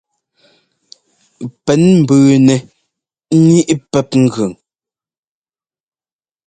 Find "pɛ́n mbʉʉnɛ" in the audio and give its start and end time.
1.65-2.55